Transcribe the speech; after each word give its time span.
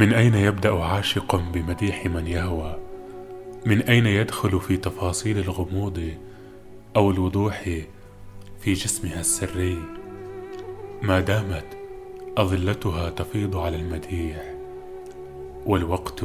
من 0.00 0.12
أين 0.12 0.34
يبدأ 0.34 0.72
عاشق 0.72 1.36
بمديح 1.36 2.06
من 2.06 2.26
يهوى؟ 2.26 2.76
من 3.66 3.82
أين 3.82 4.06
يدخل 4.06 4.60
في 4.60 4.76
تفاصيل 4.76 5.38
الغموض 5.38 6.14
أو 6.96 7.10
الوضوح 7.10 7.62
في 8.60 8.72
جسمها 8.72 9.20
السري؟ 9.20 9.78
ما 11.02 11.20
دامت 11.20 11.64
أظلتها 12.38 13.10
تفيض 13.10 13.56
على 13.56 13.76
المديح 13.76 14.54
والوقت 15.66 16.24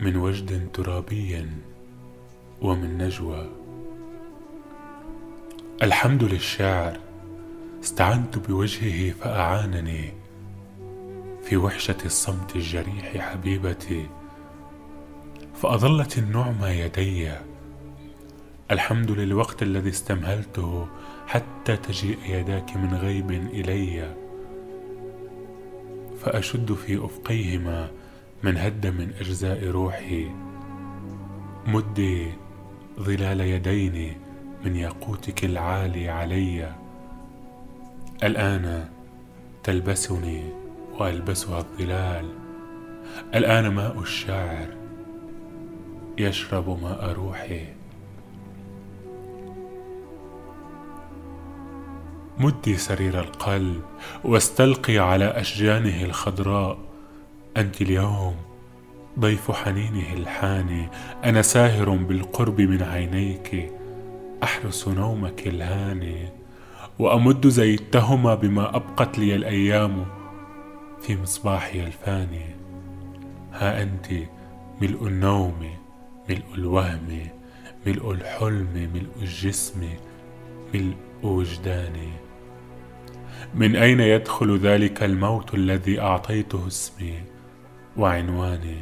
من 0.00 0.16
وجد 0.16 0.68
ترابي 0.72 1.46
ومن 2.62 2.98
نجوى. 2.98 3.50
الحمد 5.82 6.24
للشاعر 6.24 7.00
استعنت 7.82 8.38
بوجهه 8.38 9.12
فأعانني. 9.12 10.25
في 11.48 11.56
وحشة 11.56 11.96
الصمت 12.04 12.56
الجريح 12.56 13.18
حبيبتي 13.18 14.06
فأظلت 15.54 16.18
النعمة 16.18 16.68
يدي. 16.68 17.30
الحمد 18.70 19.10
للوقت 19.10 19.62
الذي 19.62 19.88
استمهلته 19.88 20.86
حتى 21.26 21.76
تجيء 21.76 22.18
يداك 22.26 22.76
من 22.76 22.94
غيب 22.94 23.30
إلي 23.30 24.14
فأشد 26.20 26.72
في 26.72 27.04
أفقيهما 27.04 27.90
من 28.42 28.56
هد 28.56 28.86
من 28.86 29.12
أجزاء 29.20 29.66
روحي. 29.66 30.30
مدي 31.66 32.32
ظلال 33.00 33.40
يدين 33.40 34.16
من 34.64 34.76
ياقوتك 34.76 35.44
العالي 35.44 36.08
علي. 36.08 36.74
الآن 38.22 38.88
تلبسني 39.62 40.65
وألبسها 41.00 41.58
الظلال. 41.58 42.24
الآن 43.34 43.68
ماء 43.68 44.00
الشاعر 44.00 44.68
يشرب 46.18 46.82
ماء 46.82 47.12
روحي. 47.12 47.66
مدي 52.38 52.76
سرير 52.76 53.20
القلب 53.20 53.82
واستلقي 54.24 54.98
على 54.98 55.24
أشجانه 55.24 56.04
الخضراء. 56.04 56.78
أنت 57.56 57.82
اليوم 57.82 58.36
ضيف 59.18 59.50
حنينه 59.50 60.12
الحاني. 60.12 60.88
أنا 61.24 61.42
ساهر 61.42 61.90
بالقرب 61.90 62.60
من 62.60 62.82
عينيك. 62.82 63.72
أحرس 64.42 64.88
نومك 64.88 65.46
الهاني. 65.46 66.28
وأمد 66.98 67.48
زيتهما 67.48 68.34
بما 68.34 68.76
أبقت 68.76 69.18
لي 69.18 69.34
الأيام. 69.34 70.06
في 71.06 71.16
مصباحي 71.16 71.80
الفاني. 71.80 72.56
ها 73.52 73.82
أنت 73.82 74.06
ملء 74.80 75.06
النوم 75.06 75.70
ملء 76.28 76.54
الوهم 76.54 77.28
ملء 77.86 78.12
الحلم 78.12 78.90
ملء 78.94 79.22
الجسم 79.22 79.88
ملء 80.74 80.96
وجداني. 81.22 82.12
من 83.54 83.76
أين 83.76 84.00
يدخل 84.00 84.58
ذلك 84.58 85.02
الموت 85.02 85.54
الذي 85.54 86.00
أعطيته 86.00 86.66
اسمي 86.66 87.22
وعنواني؟ 87.96 88.78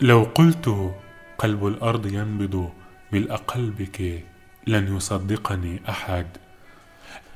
لو 0.00 0.22
قلت 0.22 0.94
قلب 1.38 1.66
الأرض 1.66 2.06
ينبض 2.06 2.72
ملء 3.12 3.36
قلبك 3.36 4.24
لن 4.66 4.96
يصدقني 4.96 5.80
أحد. 5.88 6.26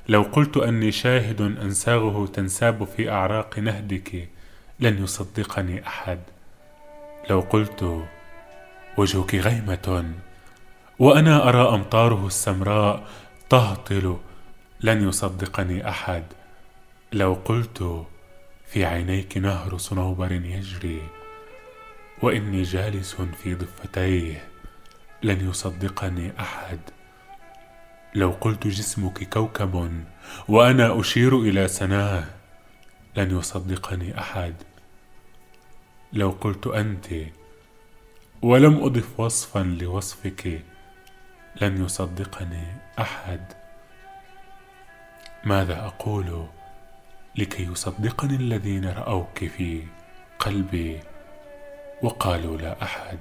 لو 0.09 0.23
قلت 0.23 0.57
أني 0.57 0.93
شاهد 0.93 1.41
أنساغه 1.41 2.27
تنساب 2.27 2.85
في 2.85 3.11
أعراق 3.11 3.59
نهدك 3.59 4.29
لن 4.81 5.03
يصدقني 5.05 5.87
أحد. 5.87 6.19
لو 7.31 7.41
قلت 7.41 8.05
وجهك 8.97 9.35
غيمة 9.35 10.15
وأنا 10.99 11.49
أرى 11.49 11.69
أمطاره 11.69 12.27
السمراء 12.27 13.09
تهطل 13.51 14.17
لن 14.81 15.09
يصدقني 15.09 15.89
أحد. 15.89 16.25
لو 17.13 17.35
قلت 17.45 18.07
في 18.67 18.85
عينيك 18.85 19.39
نهر 19.39 19.79
صنوبر 19.79 20.33
يجري 20.33 21.03
وإني 22.23 22.63
جالس 22.63 23.17
في 23.43 23.55
ضفتيه 23.55 24.45
لن 25.23 25.49
يصدقني 25.51 26.33
أحد. 26.41 26.81
لو 28.15 28.31
قلت 28.31 28.67
جسمك 28.67 29.29
كوكب 29.29 30.05
وأنا 30.49 31.01
أشير 31.01 31.39
إلى 31.39 31.69
سناه 31.69 32.25
لن 33.17 33.39
يصدقني 33.39 34.19
أحد. 34.19 34.55
لو 36.13 36.31
قلت 36.31 36.67
أنت 36.67 37.07
ولم 38.43 38.85
أضف 38.85 39.21
وصفا 39.21 39.59
لوصفك 39.59 40.63
لن 41.61 41.85
يصدقني 41.85 42.67
أحد. 42.99 43.53
ماذا 45.45 45.87
أقول 45.87 46.47
لكي 47.37 47.63
يصدقني 47.63 48.37
الذين 48.37 48.89
رأوك 48.89 49.45
في 49.45 49.83
قلبي 50.39 51.01
وقالوا 52.03 52.57
لا 52.57 52.83
أحد؟ 52.83 53.19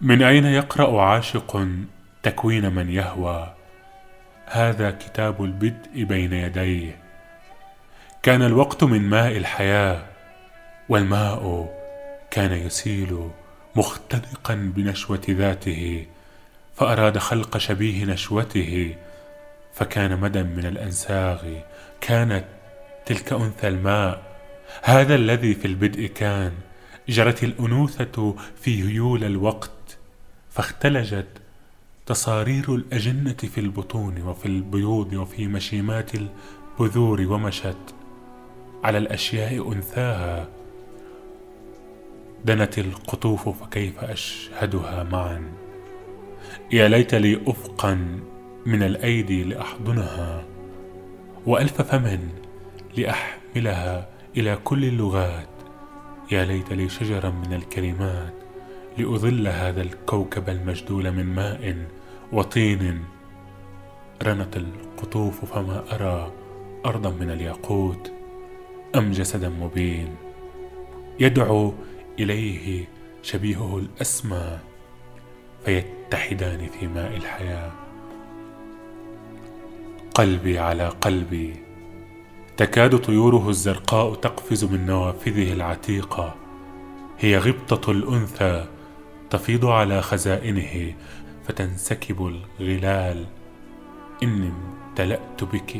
من 0.00 0.22
أين 0.22 0.44
يقرأ 0.44 1.02
عاشق 1.02 1.68
تكوين 2.22 2.74
من 2.74 2.90
يهوى؟ 2.90 3.54
هذا 4.46 4.90
كتاب 4.90 5.44
البدء 5.44 6.04
بين 6.04 6.32
يديه. 6.32 6.98
كان 8.22 8.42
الوقت 8.42 8.84
من 8.84 9.02
ماء 9.02 9.36
الحياة 9.36 10.02
والماء 10.88 11.74
كان 12.30 12.52
يسيل 12.52 13.30
مختنقا 13.76 14.54
بنشوة 14.76 15.22
ذاته 15.30 16.06
فأراد 16.74 17.18
خلق 17.18 17.58
شبيه 17.58 18.04
نشوته 18.04 18.94
فكان 19.74 20.20
مدى 20.20 20.42
من 20.42 20.66
الأنساغ. 20.66 21.44
كانت 22.00 22.44
تلك 23.06 23.32
أنثى 23.32 23.68
الماء. 23.68 24.22
هذا 24.82 25.14
الذي 25.14 25.54
في 25.54 25.64
البدء 25.64 26.06
كان 26.06 26.52
جرت 27.08 27.44
الأنوثة 27.44 28.36
في 28.60 28.82
هيول 28.82 29.24
الوقت. 29.24 29.75
فاختلجت 30.56 31.26
تصارير 32.06 32.74
الأجنة 32.74 33.32
في 33.32 33.60
البطون 33.60 34.22
وفي 34.22 34.46
البيوض 34.46 35.12
وفي 35.12 35.46
مشيمات 35.46 36.10
البذور 36.14 37.20
ومشت 37.20 37.94
على 38.84 38.98
الأشياء 38.98 39.72
أنثاها. 39.72 40.48
دنت 42.44 42.78
القطوف 42.78 43.48
فكيف 43.48 44.04
أشهدها 44.04 45.02
معا؟ 45.02 45.52
يا 46.72 46.88
ليت 46.88 47.14
لي 47.14 47.40
أفقا 47.46 48.20
من 48.66 48.82
الأيدي 48.82 49.44
لأحضنها 49.44 50.44
وألف 51.46 51.82
فم 51.82 52.18
لأحملها 52.96 54.08
إلى 54.36 54.58
كل 54.64 54.84
اللغات. 54.84 55.48
يا 56.32 56.44
ليت 56.44 56.72
لي 56.72 56.88
شجرا 56.88 57.30
من 57.30 57.52
الكلمات 57.52 58.45
لأظل 58.98 59.48
هذا 59.48 59.82
الكوكب 59.82 60.48
المجدول 60.48 61.12
من 61.12 61.24
ماء 61.24 61.86
وطين. 62.32 63.04
رنت 64.22 64.56
القطوف 64.56 65.44
فما 65.44 65.84
أرى 65.94 66.32
أرضا 66.86 67.10
من 67.10 67.30
الياقوت 67.30 68.12
أم 68.96 69.10
جسدا 69.10 69.48
مبين. 69.48 70.14
يدعو 71.20 71.74
إليه 72.18 72.88
شبيهه 73.22 73.78
الأسمى 73.78 74.58
فيتحدان 75.64 76.66
في 76.66 76.86
ماء 76.86 77.16
الحياة. 77.16 77.72
قلبي 80.14 80.58
على 80.58 80.88
قلبي. 80.88 81.56
تكاد 82.56 82.98
طيوره 82.98 83.48
الزرقاء 83.48 84.14
تقفز 84.14 84.64
من 84.64 84.86
نوافذه 84.86 85.52
العتيقة. 85.52 86.34
هي 87.18 87.38
غبطة 87.38 87.90
الأنثى 87.90 88.66
تفيض 89.30 89.66
على 89.66 90.02
خزائنه 90.02 90.94
فتنسكب 91.48 92.40
الغلال. 92.60 93.26
إني 94.22 94.52
امتلأت 94.90 95.44
بك. 95.44 95.76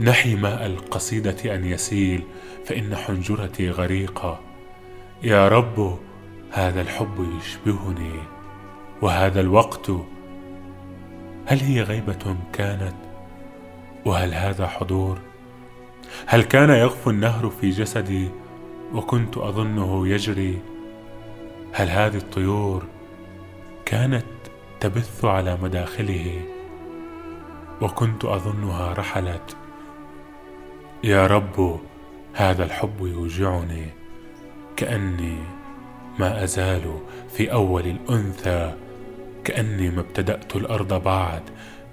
نحي 0.00 0.34
ماء 0.34 0.66
القصيدة 0.66 1.54
أن 1.54 1.64
يسيل 1.64 2.22
فإن 2.64 2.96
حنجرتي 2.96 3.70
غريقة. 3.70 4.40
يا 5.22 5.48
رب 5.48 5.98
هذا 6.50 6.80
الحب 6.80 7.26
يشبهني. 7.38 8.12
وهذا 9.02 9.40
الوقت 9.40 9.90
هل 11.46 11.60
هي 11.60 11.82
غيبة 11.82 12.36
كانت؟ 12.52 12.94
وهل 14.04 14.34
هذا 14.34 14.66
حضور؟ 14.66 15.18
هل 16.26 16.42
كان 16.42 16.70
يغفو 16.70 17.10
النهر 17.10 17.50
في 17.50 17.70
جسدي 17.70 18.28
وكنت 18.94 19.36
أظنه 19.36 20.08
يجري؟ 20.08 20.58
هل 21.78 21.88
هذه 21.88 22.16
الطيور 22.16 22.84
كانت 23.84 24.24
تبث 24.80 25.24
على 25.24 25.58
مداخله؟ 25.62 26.40
وكنت 27.82 28.24
أظنها 28.24 28.92
رحلت. 28.92 29.56
يا 31.04 31.26
رب 31.26 31.80
هذا 32.34 32.64
الحب 32.64 33.00
يوجعني 33.00 33.86
كأني 34.76 35.36
ما 36.18 36.44
أزال 36.44 37.00
في 37.32 37.52
أول 37.52 37.86
الأنثى 37.86 38.74
كأني 39.44 39.90
ما 39.90 40.00
ابتدأت 40.00 40.56
الأرض 40.56 41.02
بعد 41.02 41.42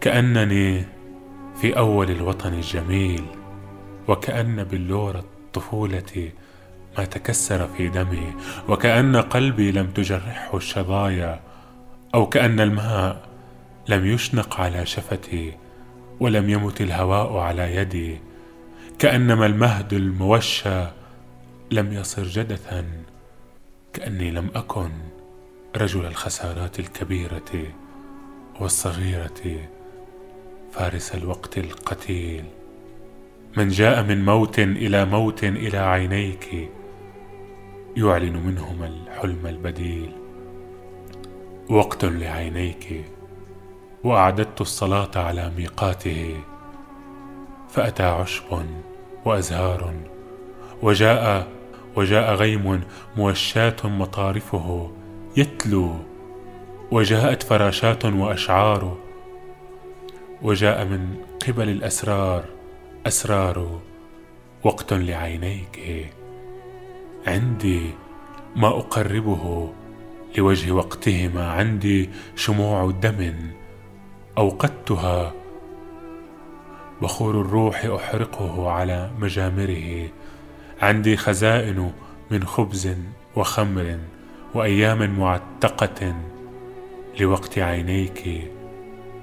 كأنني 0.01 0.85
في 1.61 1.77
أول 1.77 2.11
الوطن 2.11 2.53
الجميل 2.53 3.25
وكأن 4.07 4.63
بلور 4.63 5.15
الطفولة 5.15 6.31
ما 6.97 7.05
تكسر 7.05 7.67
في 7.67 7.89
دمي 7.89 8.33
وكأن 8.69 9.15
قلبي 9.15 9.71
لم 9.71 9.87
تجرحه 9.87 10.57
الشظايا 10.57 11.39
أو 12.15 12.25
كأن 12.25 12.59
الماء 12.59 13.29
لم 13.87 14.05
يشنق 14.05 14.61
على 14.61 14.85
شفتي 14.85 15.53
ولم 16.19 16.49
يمت 16.49 16.81
الهواء 16.81 17.37
على 17.37 17.75
يدي 17.75 18.19
كأنما 18.99 19.45
المهد 19.45 19.93
الموشى 19.93 20.85
لم 21.71 21.93
يصر 21.93 22.23
جدثا 22.23 22.85
كأني 23.93 24.31
لم 24.31 24.49
أكن 24.55 24.91
رجل 25.77 26.05
الخسارات 26.05 26.79
الكبيرة 26.79 27.63
والصغيرة 28.59 29.59
فارس 30.71 31.15
الوقت 31.15 31.57
القتيل. 31.57 32.45
من 33.57 33.67
جاء 33.67 34.03
من 34.03 34.25
موت 34.25 34.59
إلى 34.59 35.05
موت 35.05 35.43
إلى 35.43 35.77
عينيك 35.77 36.69
يعلن 37.97 38.37
منهما 38.47 38.87
الحلم 38.87 39.47
البديل. 39.47 40.11
وقت 41.69 42.05
لعينيك 42.05 43.05
وأعددت 44.03 44.61
الصلاة 44.61 45.11
على 45.15 45.51
ميقاته 45.57 46.35
فأتى 47.69 48.03
عشب 48.03 48.65
وأزهار 49.25 49.93
وجاء 50.81 51.47
وجاء 51.95 52.33
غيم 52.33 52.81
موشاة 53.17 53.75
مطارفه 53.83 54.91
يتلو 55.37 55.93
وجاءت 56.91 57.43
فراشات 57.43 58.05
وأشعار 58.05 58.97
وجاء 60.41 60.85
من 60.85 61.15
قبل 61.47 61.69
الأسرار 61.69 62.43
أسرار. 63.07 63.81
وقت 64.63 64.93
لعينيك 64.93 65.79
عندي 67.27 67.91
ما 68.55 68.67
أقربه 68.67 69.73
لوجه 70.37 70.71
وقتهما 70.71 71.51
عندي 71.51 72.09
شموع 72.35 72.91
دم 72.91 73.33
أوقدتها 74.37 75.33
بخور 77.01 77.41
الروح 77.41 77.85
أحرقه 77.85 78.69
على 78.69 79.11
مجامره. 79.19 80.09
عندي 80.81 81.17
خزائن 81.17 81.91
من 82.31 82.43
خبز 82.43 82.95
وخمر 83.35 83.99
وأيام 84.53 85.19
معتقة 85.19 86.15
لوقت 87.19 87.59
عينيك. 87.59 88.51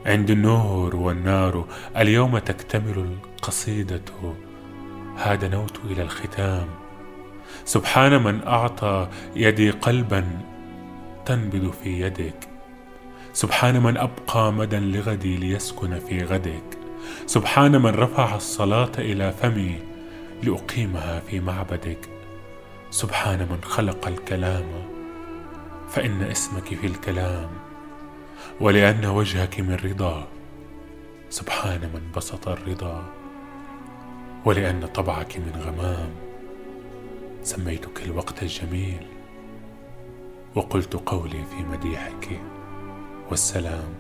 عند 0.07 0.31
النور 0.31 0.97
والنار 0.97 1.65
اليوم 1.97 2.39
تكتمل 2.39 3.17
القصيدة. 3.37 4.03
ها 5.17 5.35
دنوت 5.35 5.81
إلى 5.85 6.03
الختام. 6.03 6.67
سبحان 7.65 8.23
من 8.23 8.43
أعطى 8.47 9.09
يدي 9.37 9.71
قلبا 9.71 10.25
تنبض 11.27 11.71
في 11.85 12.01
يدك 12.01 12.49
سبحان 13.33 13.83
من 13.83 13.97
أبقى 13.97 14.53
مدى 14.53 14.79
لغدي 14.79 15.37
ليسكن 15.37 15.99
في 15.99 16.25
غدك 16.25 16.79
سبحان 17.27 17.83
من 17.83 17.91
رفع 17.91 18.37
الصلاة 18.37 18.93
إلى 18.99 19.33
فمي 19.33 19.79
لأقيمها 20.43 21.21
في 21.21 21.41
معبدك. 21.41 22.09
سبحان 22.91 23.39
من 23.39 23.59
خلق 23.63 24.07
الكلام 24.07 24.65
فإن 25.89 26.23
اسمك 26.23 26.65
في 26.65 26.87
الكلام 26.87 27.49
ولأن 28.61 29.07
وجهك 29.07 29.61
من 29.61 29.75
رضا. 29.75 30.27
سبحان 31.31 31.81
من 31.95 32.01
بسط 32.17 32.49
الرضا 32.49 33.05
ولأن 34.45 34.87
طبعك 34.87 35.37
من 35.37 35.63
غمام. 35.63 36.30
سميتك 37.43 38.03
الوقت 38.03 38.43
الجميل 38.43 39.07
وقلت 40.55 40.95
قولي 40.95 41.45
في 41.45 41.65
مديحك 41.65 42.41
والسلام. 43.31 43.95